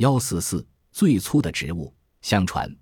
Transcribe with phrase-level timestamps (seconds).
[0.00, 1.92] 幺四四最粗的植物。
[2.22, 2.74] 相传，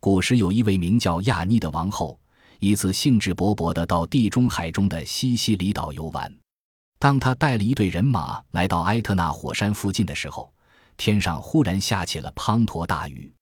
[0.00, 2.20] 古时有一位名叫亚妮的王后，
[2.58, 6.30] 一次兴致勃勃地到地中海中的西西里岛游玩。
[6.98, 10.52] 当他带了一队人马来到埃特纳火山附近的时候，
[10.98, 13.32] 天上忽然下起了滂沱大雨。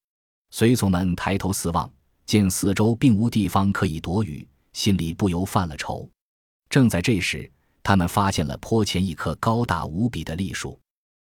[0.53, 1.91] 随从们抬头四望，
[2.27, 6.09] 见四周并无地方可以躲雨，心里不由犯了愁。
[6.71, 7.51] 正在这时，
[7.83, 10.79] 他们发现了坡前一棵高大无比的栗树，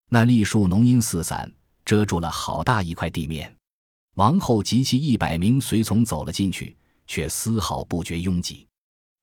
[0.08, 1.52] 那栗树浓荫四散，
[1.88, 3.56] 遮住了好大一块地面。
[4.16, 8.66] 王后及其一百名随从走了进去，却丝毫不觉拥挤。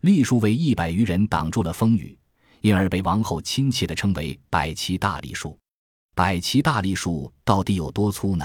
[0.01, 2.17] 栗树为一百余人挡住了风雨。
[2.61, 5.55] 因而被王后亲切地称为百奇大栗树。
[6.15, 8.43] 百奇大栗树到底有多粗呢？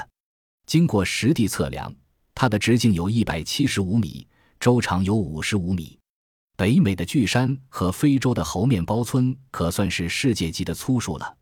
[0.67, 1.91] 经过实地测量，
[2.35, 4.29] 它的直径有一百七十五米，
[4.59, 5.99] 周长有五十五米。
[6.59, 11.35] 北美的巨山和非洲的猴面包村可算是世界级的粗树了，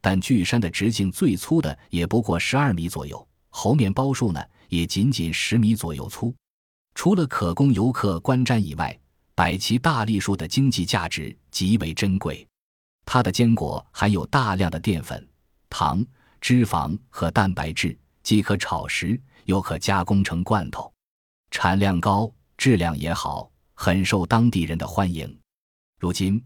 [0.00, 6.34] 但巨山的直径最粗的也不过十二米左右，猴面包树呢也仅仅十米左右粗。
[6.94, 8.98] 除了可供游客观瞻以外，
[9.34, 12.46] 百奇大栗树的经济价值极为珍贵，
[13.04, 15.28] 它的坚果含有大量的淀粉、
[15.68, 16.04] 糖、
[16.40, 20.90] 脂肪和蛋白质，既可炒食，又可加工成罐头，
[21.50, 25.38] 产量高，质量也好，很受当地人的欢迎。
[26.00, 26.42] 如今，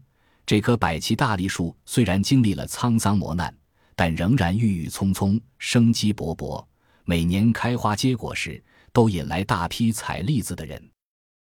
[0.51, 3.55] 这棵百奇大栗树虽然经历了沧桑磨难，
[3.95, 6.61] 但仍然郁郁葱葱，生机勃勃，
[7.05, 10.91] 每年开花结果时，都引来大批采栗子的人。